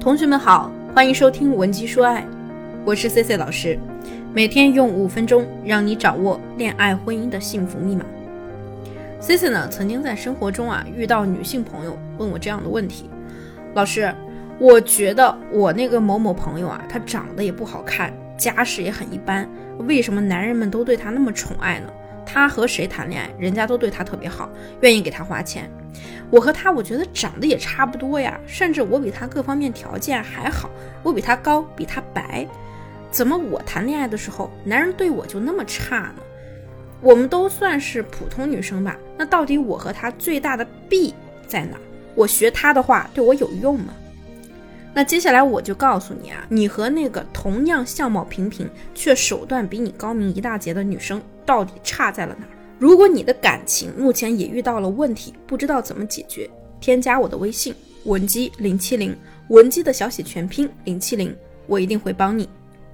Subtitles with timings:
[0.00, 2.26] 同学们好，欢迎收听文姬说爱，
[2.86, 3.78] 我是 C C 老师，
[4.32, 8.02] 每天用五分钟让你掌握恋爱婚姻的幸福密码。
[9.20, 13.10] C C 呢，曾经在生活中啊遇到女性朋友问我这样的问题：
[13.74, 14.10] 老师，
[14.58, 19.46] 我觉得我那个某某朋友啊，他长得也不好看，家世也很一般，
[19.86, 21.92] 为什么男人们都对他那么宠爱呢？
[22.32, 24.48] 他和谁谈恋爱，人家都对他特别好，
[24.82, 25.68] 愿意给他花钱。
[26.30, 30.70] 我和他，我觉得长得也差不多呀，甚至我比他各方面条件还好，
[31.02, 32.46] 我比他高，比他白，
[33.10, 36.22] 怎么我谈恋爱的时候，男人对我就那么差呢？
[37.00, 41.12] 我们都算是普通女生吧，那到底我和他最大的弊
[41.48, 41.76] 在哪？
[42.14, 43.92] 我学他的话对我有用吗？
[44.94, 52.46] 那接下来我就告诉你啊，你和那个同样相貌平平却手段比你高明一大截的女生到底差在了哪？
[52.78, 59.12] 如果你的感情目前也遇到了问题，不知道怎么解决，添加我的微信文姬零七零，
[59.48, 61.36] 文姬的小写全拼零七零，
[61.66, 62.48] 我一定会帮你，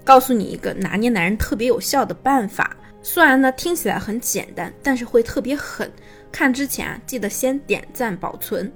[0.05, 2.75] 告诉你一个拿捏男人特别有效的办法。
[3.03, 5.92] 虽然呢听起来很简单，但是会特别狠。
[6.33, 8.73] 看之前啊，记得先点赞保存。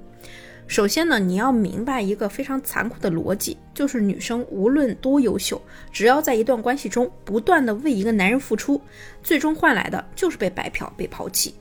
[0.71, 8.79] 首先呢，你要明白一个非常残酷的逻辑，就是女生无论多优秀，只要在一段关系中不断的为一个男人付出，
[9.21, 11.53] 最终换来的就是被白嫖、被抛弃。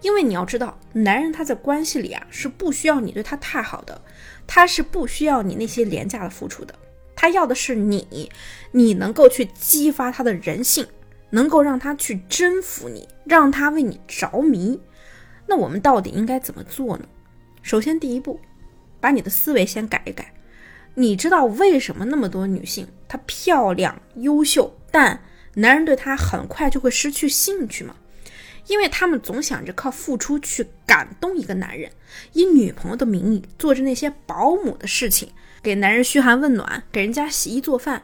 [0.00, 4.00] 因为你要知道，男人他在关系里啊是不需要你对他太好的，
[4.46, 6.74] 他是不需要你那些廉价的付出的，
[7.14, 8.30] 他要的是你，
[8.72, 10.86] 你能够去激发他的人性，
[11.28, 14.80] 能够让他去征服你，让他为你着迷。
[15.46, 17.04] 那我们到底应该怎么做呢？
[17.66, 18.38] 首先，第一步，
[19.00, 20.32] 把你的思维先改一改。
[20.94, 25.20] 你知道为什么那么多女性她漂亮、优秀，但
[25.54, 27.96] 男人对她很快就会失去兴趣吗？
[28.68, 31.90] 因为他们总想着靠付出去感动一个男人，
[32.34, 38.00] 以女朋友的名义做着那些保姆的事情，给男人嘘寒问暖，给人家洗衣做饭。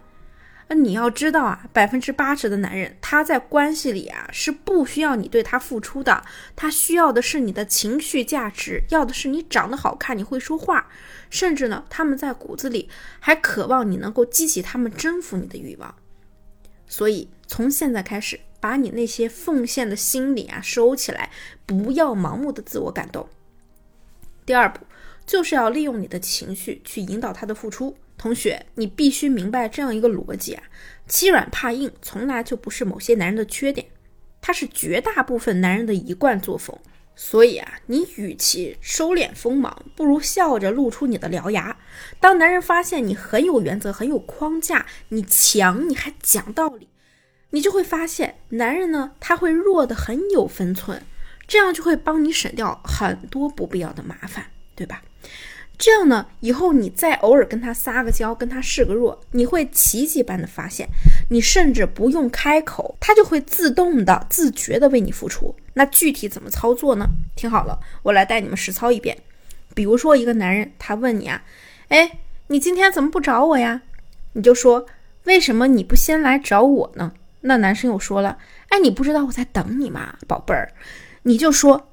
[0.73, 6.25] 那你要知道啊，百分之八十的男人他在关系里啊是不需要你对他付出的，
[6.57, 10.89] 他需要的是你的情绪价值，要的是你长得好看，你会说话，
[11.29, 12.89] 甚至呢，他们在骨子里
[13.21, 15.95] 还渴望你能够激起他们征服你的欲望。
[16.87, 21.29] 所以从现在开始，把你那些奉献的心理啊收起来，
[21.67, 23.29] 不要盲目的自我感动。
[24.47, 24.81] 第二步
[25.27, 27.95] 就是要利用你的情绪去引导他的付出。
[28.23, 30.63] 同学，你必须明白这样一个逻辑啊，
[31.09, 33.89] 欺软怕硬从来就不是某些男人的缺点，
[34.41, 36.79] 它是绝大部分男人的一贯作风。
[37.17, 41.77] 所以啊，你与其收敛锋芒，不如笑着露出你的獠牙。
[42.21, 46.87] 当男人发现你很有原则、很有框架，你强，你还讲道理，
[47.51, 51.03] 你就会发现，男人呢，他会弱的很有分寸，
[51.49, 54.47] 这样就会帮你省掉很多不必要的麻烦，
[54.77, 55.03] 对吧？
[55.79, 60.89] 这样呢，以后你再偶尔跟他撒个娇，跟他示个弱，你会奇迹般的发现，
[61.31, 65.57] 你甚至不用开口，他就会自动的、自觉的为你付出。
[65.75, 67.07] 那具体怎么操作呢？
[67.35, 69.19] 听好了，我来带你们实操一遍。
[69.75, 71.43] 比如说，一个男人他问你啊，
[71.89, 73.83] 哎，你今天怎么不找我呀？
[74.35, 74.87] 你就说，
[75.25, 77.13] 为什么你不先来找我呢？
[77.41, 80.73] 那男生又说了，哎，你不知道我在等你吗，宝贝儿？
[81.23, 81.89] 你就说。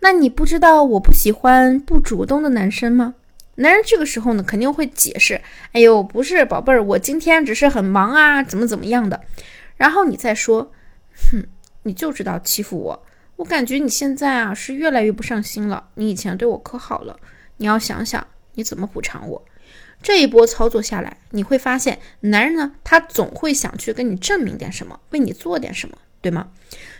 [0.00, 3.14] 那你不知道我不喜欢不主动的男生吗？
[3.56, 5.40] 男人这个时候呢，肯定会解释
[5.72, 9.20] ：“哎呦，不是宝贝儿，我今天只是很忙啊，怎么怎么样的。”
[9.76, 10.72] 然后你再说
[11.32, 11.44] ：“哼，
[11.82, 13.02] 你就知道欺负我。
[13.36, 15.88] 我感觉你现在啊是越来越不上心了。
[15.94, 17.18] 你以前对我可好了，
[17.56, 19.44] 你要想想你怎么补偿我。”
[20.00, 26.50] 这一波操作下来，你会发现，男人呢，他总会想去跟你证明点什么，为你做点什么，对吗？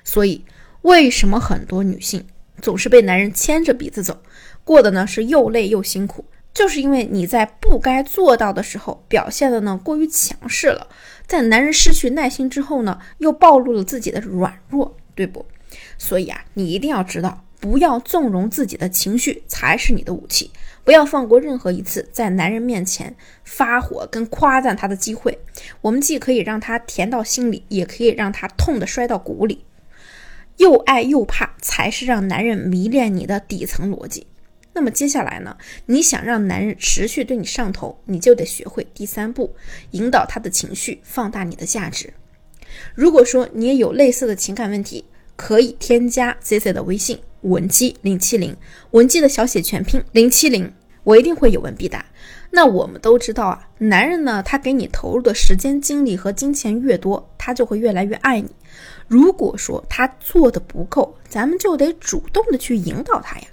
[0.02, 0.44] 所以，
[0.82, 2.26] 为什么很多女性？
[2.60, 4.20] 总是被男人牵着鼻子走，
[4.64, 10.88] 过的呢是又累又辛苦，就是因为你在不该做到的时候表现的呢过于强势了，
[11.26, 15.46] 在男人失去耐心之后呢，又暴露了自己的软弱，对不？
[15.98, 20.50] 所以啊，你一定要知道，不要纵容自己的情绪才是你的武器，
[20.82, 23.14] 不要放过任何一次在男人面前
[23.44, 25.38] 发火跟夸赞他的机会。
[25.82, 29.64] 我们既可以让他甜到心里，也可以让他痛的摔到骨里。
[30.58, 34.26] 又爱又怕才是让男人迷恋你的底层逻辑。
[34.74, 35.56] 那么接下来呢？
[35.86, 39.52] 你想让男人持续对你上头，你就得学会第三步，
[39.90, 42.12] 引导他的情绪，放大你的价值。
[42.94, 48.56] 如果说你也有类似的情感问题，可以添加 C C 的微信文姬零七零，
[48.90, 50.72] 文姬的小写全拼零七零，
[51.02, 52.04] 我一定会有问必答。
[52.50, 58.50] 那我们都知道啊，男人呢，他给你投入的时间、精力和金钱越多，他就会越来越爱你。
[59.06, 63.46] 如果说他做的不够，咱们就得主动的去引导他呀，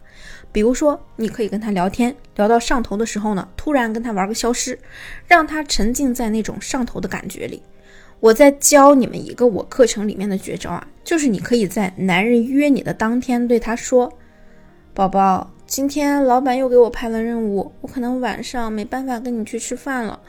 [0.51, 4.79] 比如说，你可以跟他聊天，聊到上头的时候呢，突然跟他玩个消失，
[5.27, 7.61] 让他沉浸在那种上头的感觉里。
[8.21, 14.11] 我在教你们一个我课程里面的绝招啊，就是你可以在男人约你的当天对他说
[14.95, 20.19] ：“宝宝，今天老板又给我派了任务，我可能晚上没办法跟你去吃饭了。”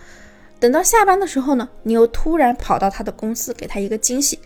[0.58, 4.38] 等到下班的时候呢，你又突然跑到他的公司，给他一个惊喜，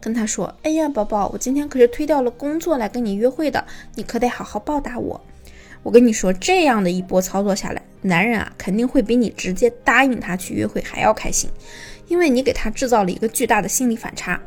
[0.00, 3.64] 跟他说：“哎呀，宝宝，我今天可是推掉了工作来跟你约会的，
[3.96, 5.20] 你可得好好报答我。”
[5.82, 11.50] 我跟你说，这样的一波操作下来，男人啊肯定会比你直接答应他去约会还要开心，
[12.06, 14.40] 因为你给他制造了一个巨大的心理反差。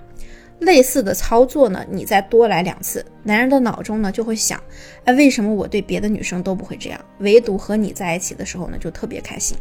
[0.59, 4.61] 类似的操作呢，你再多来两次，男人的脑中呢就会想：
[5.05, 9.57] 哎，为什么我对别的女生都不会这样，唯独和你在一起的时候呢就特别开心？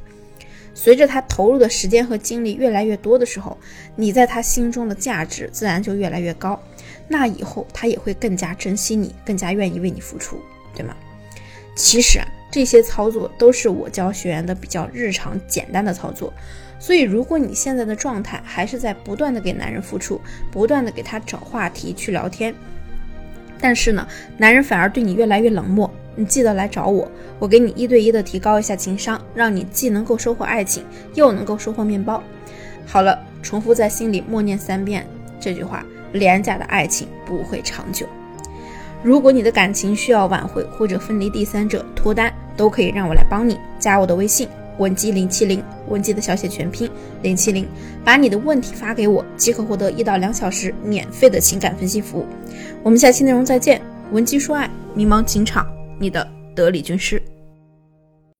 [0.75, 3.57] 随着他投入的时间和精力越来越多的时候，
[3.97, 6.61] 你在他心中的价值自然就越来越高，
[7.09, 10.39] 那以后他也会更加珍惜你，更加愿意为你付出，
[10.75, 10.95] 对吗？
[11.75, 16.33] 其实啊，这些操作都是我教学员的比较日常简单的操作，
[16.79, 20.21] 所以如果你现在的状态还是在不断的给男人付出，
[20.51, 22.55] 不断的给他找话题去聊天，
[23.61, 25.91] 但是呢，男人反而对你越来越冷漠。
[26.15, 27.09] 你记得来找我，
[27.39, 30.85] 我给你一对一的提高一下情商，让你既能够收获爱情，
[31.15, 32.23] 又能够收获面包。
[32.87, 35.07] 好了，重复在心里默念三遍
[35.39, 38.05] 这句话：廉价的爱情不会长久。
[39.01, 43.57] 如果你的感情需要挽回或者分离第三者脱单，都可以让我来帮你。
[43.79, 44.49] 加我的微信
[44.79, 46.91] 文姬零七零，文姬的小写全拼
[47.23, 47.67] 零七零，
[48.05, 52.27] 把你的问题发给我，即可获得一到两小时免费的情感分析服务。
[52.83, 53.81] 我们下期内容再见，
[54.13, 55.67] 文姬说爱，迷茫情场。
[56.01, 57.21] 你的得力军师。